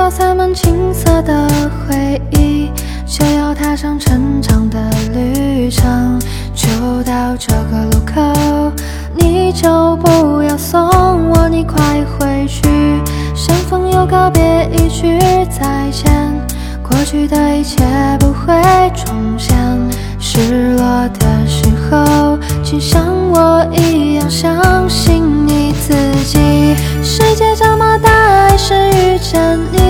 [0.00, 1.46] 背包塞满青涩的
[1.86, 2.70] 回忆，
[3.04, 4.78] 就要踏上成长的
[5.12, 6.18] 旅程。
[6.54, 6.70] 就
[7.02, 8.72] 到这个路口，
[9.14, 10.80] 你就不要送
[11.28, 12.62] 我，你快回去。
[13.34, 15.18] 相逢又告别，一句
[15.50, 16.10] 再见，
[16.82, 17.84] 过去的一切
[18.18, 18.54] 不会
[18.94, 19.54] 重现。
[20.18, 25.92] 失落的时候，请像我一样相信你自
[26.24, 26.38] 己。
[27.02, 28.08] 世界这么大，
[28.48, 29.89] 还是遇见你，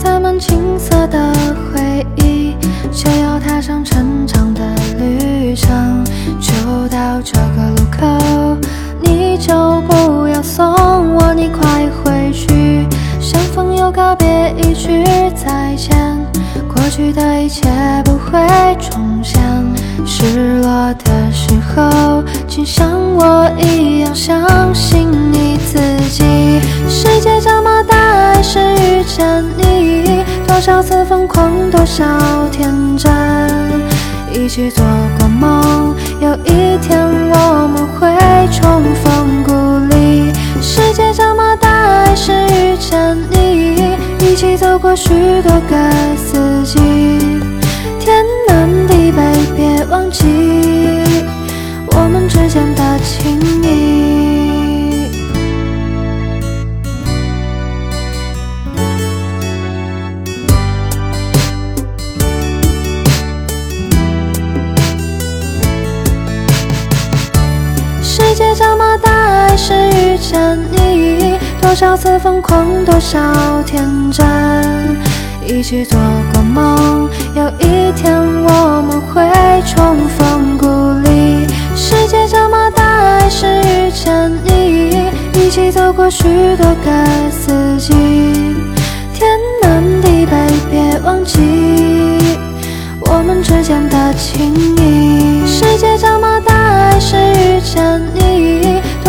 [0.00, 1.32] 塞满青涩的
[1.74, 2.54] 回忆，
[2.92, 4.62] 就要踏上成长的
[4.96, 6.04] 旅程。
[6.40, 6.52] 就
[6.88, 8.56] 到这个路口，
[9.02, 10.64] 你就不要送
[11.16, 12.86] 我，你快回去。
[13.20, 15.02] 相逢又告别，一句
[15.34, 16.16] 再见，
[16.72, 17.68] 过去的一切
[18.04, 18.38] 不会
[18.78, 19.42] 重现。
[20.06, 24.40] 失落的时候，请像我一样相
[30.58, 32.04] 多少次疯狂，多少
[32.50, 33.08] 天真，
[34.32, 34.84] 一起做
[35.16, 38.08] 过梦，有一天我们会
[38.50, 39.52] 重逢故
[39.94, 40.32] 里。
[40.60, 45.76] 世界这么大，还是遇见你，一起走过许多个
[70.70, 73.18] 你，多少次疯狂，多少
[73.64, 74.26] 天真，
[75.46, 75.98] 一起做
[76.32, 79.28] 过梦，有一天我们会
[79.66, 80.66] 重逢故
[81.08, 81.46] 里。
[81.74, 82.82] 世界这么大，
[83.20, 86.24] 还是遇见你，一起走过许
[86.56, 86.90] 多个
[87.30, 87.92] 四季，
[89.14, 89.28] 天
[89.62, 90.36] 南地北，
[90.70, 91.38] 别忘记
[93.00, 95.46] 我们之间的情谊。
[95.46, 98.20] 世界这么大，还是遇见你，